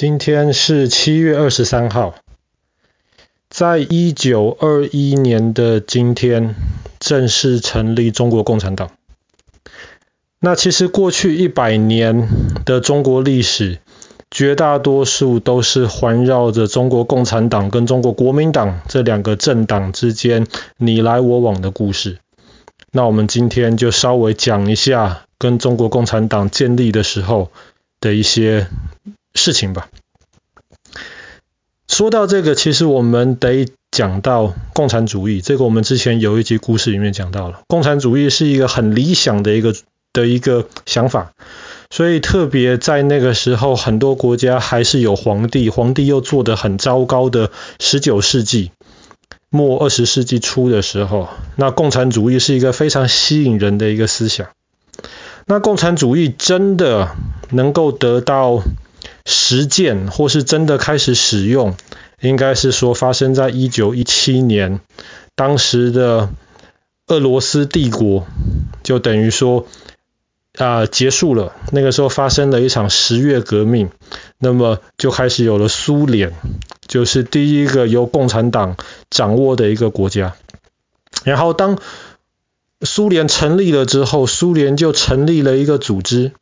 [0.00, 2.14] 今天是七月二十三号，
[3.50, 6.54] 在一九二一年的今天，
[7.00, 8.92] 正式成立中国共产党。
[10.38, 12.28] 那其实过去一百年
[12.64, 13.80] 的中国历史，
[14.30, 20.46] 绝大多数都是环绕着中国共产党跟中国国民党这两个政党之间
[20.76, 22.18] 你来我往的故事。
[22.92, 27.50] 那我们今天就稍微讲一下跟中国共产党建立的时候
[27.98, 28.68] 的一些
[29.38, 29.88] 事情吧。
[31.88, 35.40] 说到这个，其实我们得讲到共产主义。
[35.40, 39.74] 这个我们之前有一集故事里面讲到了，共产主义是一个很理想的一个
[40.12, 41.32] 的一个想法，
[41.90, 48.70] 所以特别在那个时候，很多国家还是有皇帝，皇帝又做得很糟糕的十九世纪
[49.48, 54.48] 末二十世纪初的时候，那共产主义是一个非常吸引人的一个思想。
[55.46, 57.16] 那共产主义真的
[57.50, 58.62] 能够得到
[59.30, 61.76] 实践，或是真的开始使用，
[62.20, 64.80] 应该是说发生在一九一七年，
[65.36, 66.30] 当时的
[67.08, 68.26] 俄罗斯帝国
[68.82, 69.66] 就等于说
[70.56, 71.54] 啊、结束了。
[71.72, 73.90] 那个时候发生了一场十月革命，
[74.38, 76.32] 那么就开始有了苏联，
[76.86, 78.78] 就是第一个由共产党
[79.10, 80.34] 掌握的一个国家。
[81.22, 81.78] 然后当
[82.80, 86.32] 苏联成立了之后，苏联就成立了一个组织，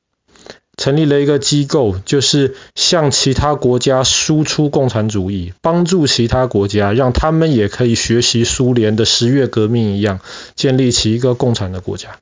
[0.77, 10.21] 成立了一个机构，就是向其他国家输出共产主义，帮助其他国家，让他们也可以学习苏联的十月革命一样，
[10.55, 12.19] 建立起一个共产的国家。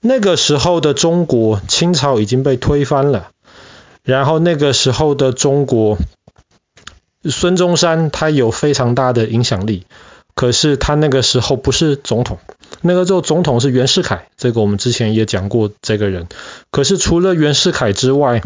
[0.00, 3.30] 那个时候的中国，清朝已经被推翻了，
[4.02, 5.98] 然后那个时候的中国，
[7.24, 9.84] 孙中山他有非常大的影响力。
[10.34, 12.38] 可是他那个时候不是总统，
[12.80, 16.28] 那个时候总统是袁世凯，这个我们之前也讲过这个人。
[16.70, 18.42] 可是除了袁世凯之外，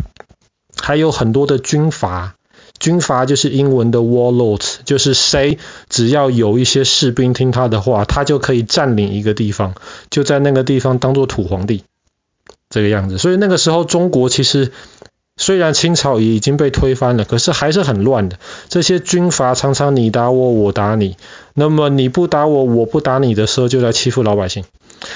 [0.77, 2.35] 还有很多的军阀，
[2.79, 5.59] 军阀就是英文的 warlords，就是谁
[5.89, 9.75] 只要有一些士兵听他的话，他就可以占领一个地方，
[10.11, 11.85] 就在那个地方当做土皇帝，
[12.71, 13.19] 这个样子。
[13.19, 14.73] 所以那个时候中国其实。
[15.37, 18.39] 虽然清朝也已经被推翻了，可是还是很乱的。
[18.69, 21.17] 这些军阀常常你打我，我打你。
[21.55, 24.65] 那么你不打我，我不打你的时候，就来欺负老百姓。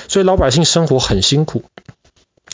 [0.09, 1.62] 所以老百姓生活很辛苦。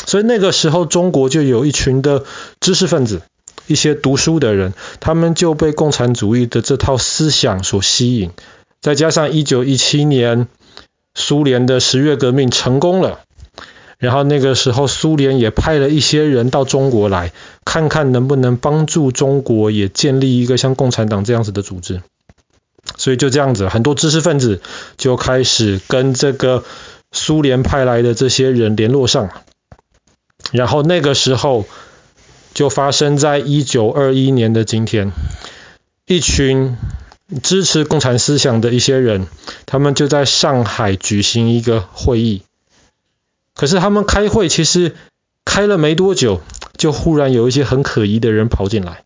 [0.06, 2.24] 所以那个时候，中国就有一群的
[2.60, 3.22] 知识分子，
[3.66, 8.30] 一些读书的人，他们就被共产主义的这套思想所吸引。
[8.82, 10.48] 再加上一九一七年
[11.14, 13.20] 苏联的十月革命成功了。
[13.98, 17.32] 然后那个时候，苏联也派了一些人到中国来，
[17.64, 22.02] 看看能不能帮助中国也建立一个像共产党这样子的组织。
[22.96, 24.60] 所以就这样子，很多知识分子
[24.98, 26.64] 就开始跟这个
[27.12, 29.30] 苏联派来的这些人联络上。
[30.52, 31.64] 然后那个时候，
[32.52, 35.12] 就发生在一九二一年的今天，
[36.06, 36.76] 一群
[37.42, 39.26] 支持共产思想的一些人，
[39.64, 42.42] 他们就在上海举行一个会议。
[43.54, 44.94] 可是他们开会其实
[45.44, 46.40] 开了没多久，
[46.76, 49.04] 就忽然有一些很可疑的人跑进来。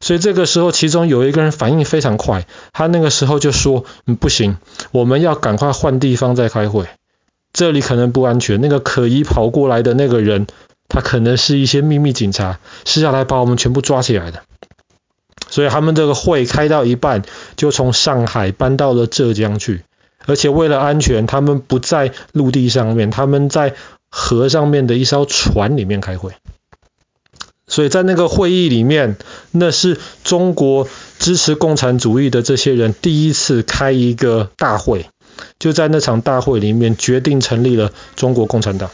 [0.00, 4.56] 所以这个时候，其中有一个人反应非常快，他那个时候就说：“嗯，不行，
[4.90, 6.86] 我们要赶快换地方再开会，
[7.52, 8.60] 这里可能不安全。
[8.60, 10.48] 那个可疑跑过来的那个人，
[10.88, 14.42] 他可能是一些秘密警察，是要来把我们全部抓起来的。”
[15.48, 17.22] 所以他们这个会开到一半，
[17.54, 19.84] 就从上海搬到了浙江去。
[20.26, 23.74] 而且为了安全，他们不在陆地上面，他们在
[24.08, 26.32] 河上面的一艘船里面开会。
[27.66, 29.16] 所以在那个会议里面，
[29.50, 30.88] 那是中国
[31.18, 35.06] 支持共产主义的这些人第一次开一个大会，
[35.58, 38.90] 就在那场大会里面决定成立了中国共产党。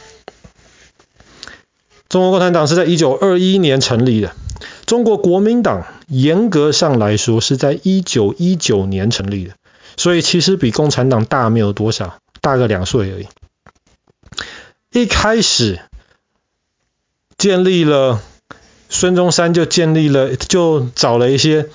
[2.07, 4.33] 中国共产党是在一九二一年成立的，
[4.85, 9.53] 中国国民党严格上来说是在一九一九年成立的。
[9.99, 13.27] 所以其实比共产党大没有多少，大个两岁而已。
[14.93, 15.81] 一开始
[17.37, 18.21] 建立了，
[18.87, 21.67] 孙中山就建立了，就找了一些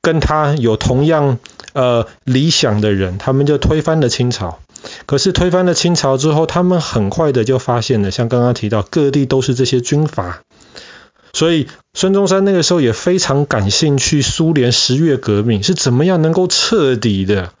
[0.00, 1.40] 跟他有同样
[1.72, 4.60] 呃理想的人，他们就推翻了清朝。
[5.06, 10.42] 可是推翻了清朝之后，他们很快的就发现了，像刚刚提到，各地都是这些军阀。
[11.32, 17.52] 所以孙中山那个时候也非常感兴趣，苏联十月革命是怎么样能够彻底的。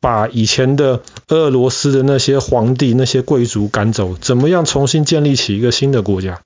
[0.00, 6.40] 把以前的俄罗斯的那些皇帝、那些贵族赶走，怎么样重新建立起一个新的国家？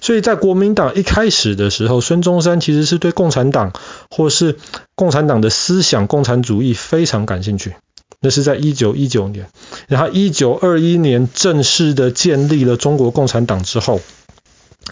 [0.00, 3.72] 所以在国民党一开始的时候，孙中山其实是对共产党
[4.10, 4.56] 或是
[4.94, 7.74] 共产党的思想、共产主义非常感兴趣。
[8.20, 9.48] 那是在一九一九年，
[9.88, 14.00] 然后一九二一年正式的建立了中国共产党之后，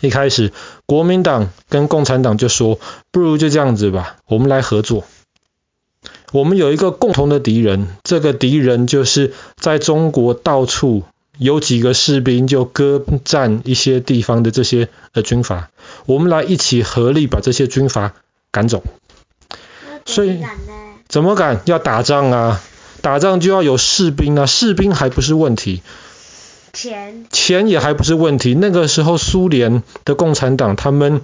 [0.01, 0.53] 一开始
[0.87, 2.81] 国民党跟共产党就说，
[3.13, 5.05] 不如就这样子吧，我们来合作。
[6.33, 11.03] 我们有一个共同的敌人，这个敌人就是在中国到处
[11.39, 15.71] 有几个士兵就割占一些地方的这些呃军阀，
[16.07, 18.15] 我们来一起合力把这些军阀
[18.53, 18.85] 赶走。
[20.07, 20.41] 所以
[21.09, 21.61] 怎么赶？
[21.65, 22.61] 要打仗啊！
[23.01, 24.47] 打仗就要有士兵啊！
[24.47, 25.83] 士兵还不是问题，
[26.73, 28.55] 钱钱也还不是问题。
[28.55, 31.23] 那个时候苏联的共产党他们。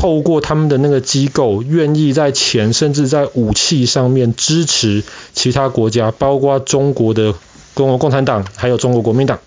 [0.00, 5.04] 透过他们的那个机构，愿意在钱甚至在武器上面支持
[5.34, 7.34] 其他国家，包括中国的
[7.74, 9.40] 中国共产党，还有中国国民党。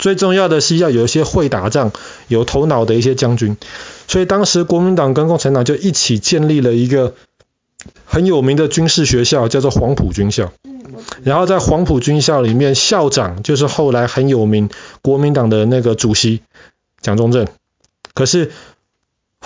[0.00, 1.92] 最重要的是要有一些会打仗、
[2.26, 3.56] 有头脑的一些将军。
[4.08, 7.14] 所以当时国民党跟共产党就一起建立了一个
[8.04, 10.52] 很有名的军事学校，叫做黄埔军校。
[11.22, 14.70] 然后在黄埔军校里面，校长就是后来很有名
[15.02, 16.40] 国民党的那个主席
[17.00, 17.46] 蒋中正。
[18.12, 18.50] 可是。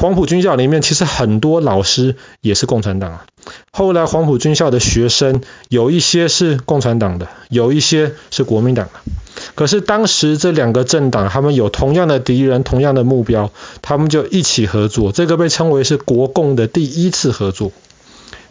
[0.00, 3.26] 黄埔军校里面其实很多老师也是共产党啊。
[3.70, 9.12] 后来黄埔军校的学生有一些是共产党的，有一些是国民党的。
[9.54, 13.52] 可是当时这两个政党他们有同样的敌人、同样的目标，
[13.82, 15.12] 他们就一起合作。
[15.12, 17.70] 这个被称为是国共的第一次合作。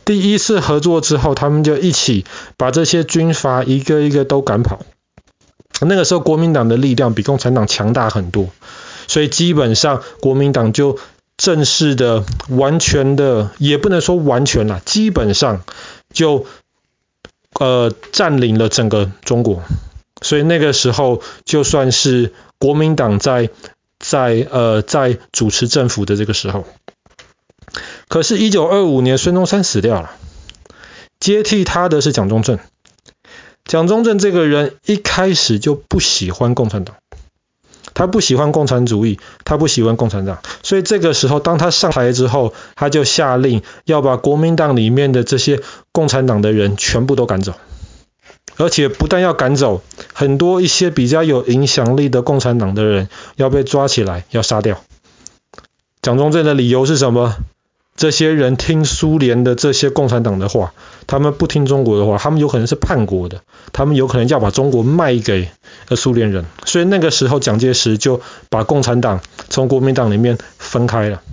[0.05, 2.25] 第一次合作之后，他们就一起
[2.57, 4.81] 把这些军阀一个一个都赶跑。
[5.81, 8.49] 那个时候国民党的力量比共产党强大很多，
[9.07, 10.99] 所以基本上国民党就。
[11.39, 15.63] 正式的、完全的，也不能说完全啦，基本上
[16.11, 16.45] 就
[17.57, 19.63] 呃占领了整个中国。
[20.21, 23.49] 所以那个时候，就算是国民党在
[23.99, 26.65] 在呃在主持政府的这个时候，
[28.09, 30.11] 可是，一九二五年孙中山死掉了，
[31.21, 32.59] 接替他的是蒋中正。
[33.63, 36.97] 蒋中正这个人一开始就不喜欢共产党。
[37.93, 40.39] 他不喜欢共产主义，他不喜欢共产党，
[40.69, 45.61] 所以这个时候，当他上台之后，他就下令要把国民党里面的这些
[45.91, 47.55] 共产党的人全部都赶走，
[48.55, 49.81] 而且不但要赶走，
[50.13, 54.79] 很多一些比较有影响力的共产党的人要被抓起来，要杀掉。
[56.03, 57.33] 蒋中正的理由是什么？
[57.95, 60.73] 这些人听苏联的这些共产党的话，
[61.09, 63.41] 他们不听中国的话，他们有可能是叛国的，
[63.73, 65.49] 他们有可能要把中国卖给
[65.97, 68.21] 苏联人，所以那个时候蒋介石就
[68.51, 71.23] 把共产党从国民党里面分开了。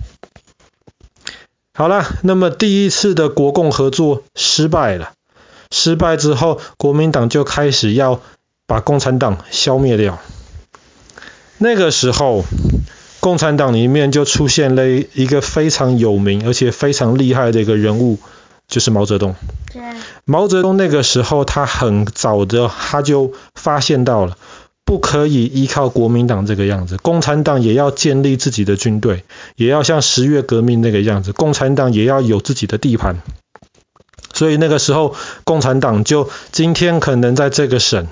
[1.75, 5.11] 好了，那么第一次的国共合作失败了，
[5.69, 8.19] 失败之后，国民党就开始要
[8.65, 10.17] 把共产党消灭掉。
[11.59, 12.43] 那个时候。
[13.19, 18.19] 共产党里面就出现了一个非常有名而且非常厉害的一个人物，
[18.67, 19.35] 就是毛泽东。
[19.71, 19.81] 对。
[20.25, 24.37] 毛泽东那个时候他很早的他就发现到了，
[24.85, 29.23] 不可以依靠国民党这个样子，共产党也要建立自己的军队，
[29.55, 33.21] 也要像十月革命那个样子，共产党也要有自己的地盘。
[34.33, 38.07] 所以那个时候共产党就今天可能在这个省。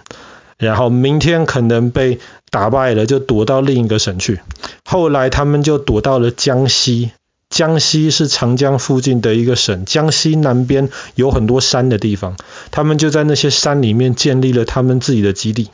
[0.58, 2.18] 然后明天可能被
[2.50, 4.40] 打败了，就躲到另一个省去。
[4.86, 7.12] 后来他们就躲到了江西，
[7.56, 12.36] 江西是长江附近的一个省，江西南边有很多山的地方，
[12.70, 15.70] 他们就在那些山里面建立了他们自己的基地。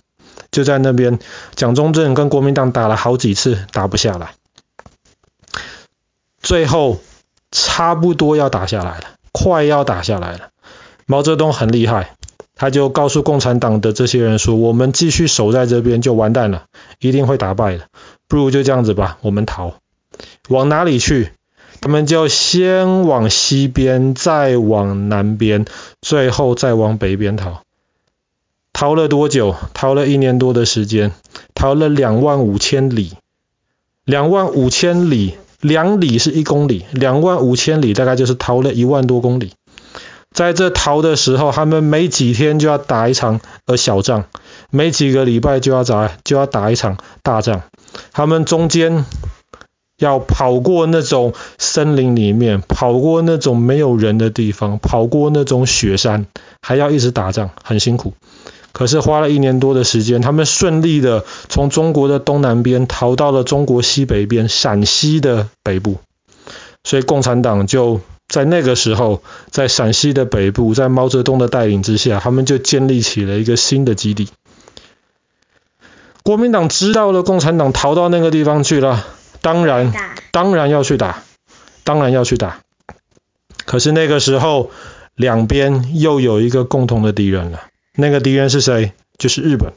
[0.51, 1.17] 就在那边，
[1.55, 4.35] 蒋中正跟国民党打了好几次，打不下来，
[6.43, 7.01] 最后
[7.49, 10.49] 差不多要打下来了，快要打下来了。
[11.07, 12.15] 毛泽东很厉害。
[12.53, 16.65] 他就告诉共产党的这些人说：“我们继续守在这边就完蛋了，
[16.99, 17.87] 一定会打败的。
[18.27, 19.73] 不如就这样子吧，我们逃。
[20.47, 21.31] 往哪里去？
[21.81, 25.65] 他们就先往西边，再往南边，
[25.99, 27.63] 最后再往北边逃。
[28.71, 29.55] 逃了多久？
[29.73, 31.11] 逃了一年多的时间，
[31.55, 33.13] 逃了两万五千里。
[34.05, 39.53] 两万五千里，两里是一公里，两万五千里大概就是逃了一万多公里。”
[40.31, 44.25] 在这逃的时候，他们每几天就要打一场呃小仗，
[44.69, 47.63] 每几个礼拜就要打就要打一场大仗。
[48.13, 49.03] 他们中间
[50.01, 56.25] 要跑过那种森林里面，跑过那种没有人的地方，跑过那种雪山，
[56.61, 58.13] 还要一直打仗，很辛苦。
[58.73, 65.97] 可是花了一年多的时间，他们顺利的从中国的东南边逃到了中国西北边，陕西的北部。
[66.83, 68.01] 所以共产党就。
[68.27, 74.29] 在那个时候，在陕西的北部，在毛泽东的带领之下，他们就建立起了一个新的基地。
[76.23, 79.05] 国民党知道了共产党逃到那个地方去了，
[79.41, 79.91] 当然，
[80.31, 81.23] 当然要去打，
[81.83, 82.59] 当然要去打。
[83.65, 84.71] 可是那个时候，
[85.15, 87.61] 两边又有一个共同的敌人了。
[87.95, 88.93] 那个敌人是谁？
[89.17, 89.73] 就是日本。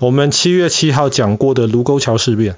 [0.00, 2.56] 我们七月七号讲过的卢沟桥事变。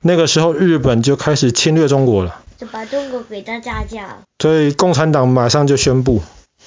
[0.00, 4.22] 那个时候日本就开始侵略中国了，就把中国给他炸掉。
[4.38, 6.22] 所以共产党马上就宣布，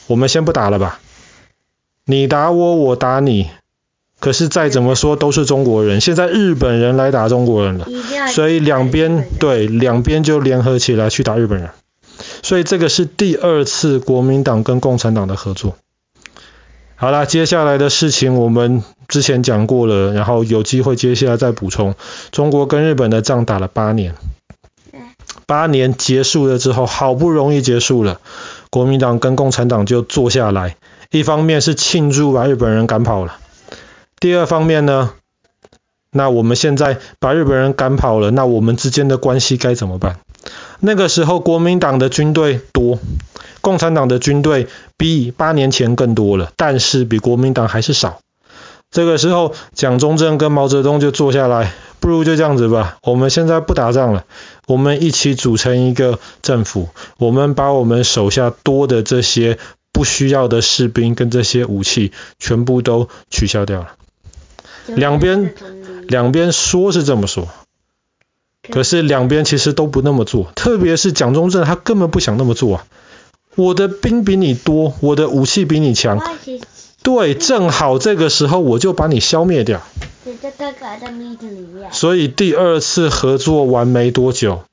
[0.07, 0.99] 我们先不打了吧，
[2.05, 3.49] 你打我，我打你。
[4.21, 7.87] 可是再怎么说都是中国人，现在日本人来打中国人了，
[8.29, 11.71] 所以两边对两边就联合起来去打日本人，
[12.43, 15.75] 所以这个是第二次国民党跟共产党的合作。
[16.95, 21.95] 好了，接下来的事情我们之前讲过了，然后有机会接下来再补充。
[22.31, 24.13] 中国跟日本的仗打了八年，
[25.47, 28.21] 八年结束了之后，好不容易结束了，
[28.69, 30.75] 国民党跟共产党就坐下来，
[31.09, 33.37] 一方面是庆祝把日本人赶跑了。
[34.21, 35.13] 第二方面呢，
[36.11, 40.19] 那我们现在把日本人赶跑了，那我们之间的关系该怎么办？
[40.79, 42.99] 那个时候国民党的军队多，
[43.61, 48.19] 共产党的军队比八年前更多了，但是比国民党还是少。
[48.91, 54.25] 这个时候，蒋中正跟毛泽东就坐下来，不如就这样子吧，我们现在不打仗了，
[54.67, 59.57] 我们一起组成一个政府，我们把我们手下多的这些
[59.91, 63.93] 不需要的士兵跟这些武器全部都取消掉了。
[64.87, 65.53] 两边
[66.07, 67.47] 两边说是这么说，
[68.69, 72.85] 可是两边其实都不那么做，特别是蒋中正他根本不想那么做啊！
[73.55, 76.21] 我的兵比你多，我的武器比你强，
[77.03, 79.81] 对，正好这个时候我就把你消灭掉。
[81.91, 84.63] 所以第二次合作完没多久，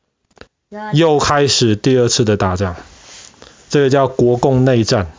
[0.93, 2.77] 又开始第二次的打仗，
[3.69, 5.11] 这个叫国共内战。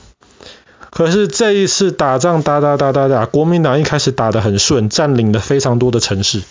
[0.91, 6.41] 可是这一次打仗打打打打打，国民党一开始打得很顺，占领了非常多的城市，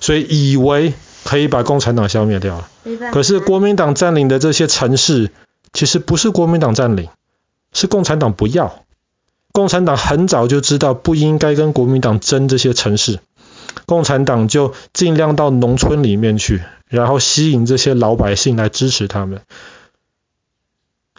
[0.00, 0.92] 所以以为
[1.24, 2.68] 可以把共产党消灭掉了。
[3.12, 5.30] 可是国民党占领的这些城市，
[5.72, 7.08] 其实不是国民党占领，
[7.72, 8.84] 是共产党不要。
[9.52, 13.20] 共产党很早就知道不应该跟国民党争这些城市，
[13.86, 19.40] 共产党就尽量到农村里面去，然后吸引这些老百姓来支持他们。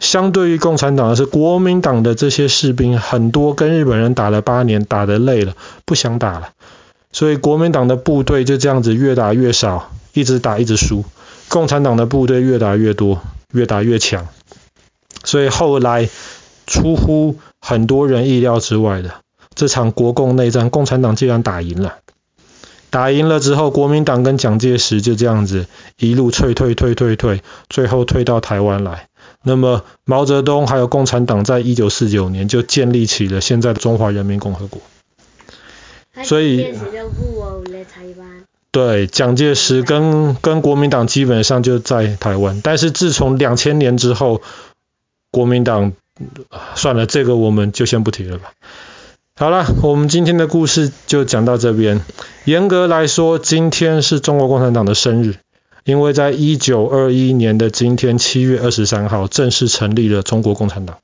[0.03, 5.55] 相对于共产党的是，国民党的这些士兵很多跟日本人打了八年，打得累了，
[5.85, 6.49] 不想打了，
[7.13, 11.05] 所以国民党的部队就这样子越打越少，一直打一直输。
[11.47, 13.21] 共产党的部队越打越多，
[13.53, 14.27] 越打越强。
[15.23, 16.09] 所以后来
[16.67, 19.13] 出乎很多人意料之外的，
[19.55, 21.95] 这场国共内战，共产党竟然打赢了。
[22.89, 25.65] 打赢了之后，国民党跟蒋介石就这样子
[25.97, 29.07] 一路退退退退退，最后退到台湾来。
[29.43, 34.81] 那么毛泽东还有共产党在一九四九年就建立起了现在的中华人民共和国。
[36.23, 36.73] 所以，
[38.71, 44.41] 对，蒋介石跟跟国民党基本上就在台湾，但是自从两千年之后，
[45.31, 45.93] 国民党
[46.75, 48.51] 算了，这个我们就先不提了吧。
[49.35, 52.01] 好了，我们今天的故事就讲到这边。
[52.45, 55.37] 严格来说，今天是中国共产党的生日。
[55.85, 60.97] 因为在一九二一年的今天，七月二十三号，正式成立了中国共产党。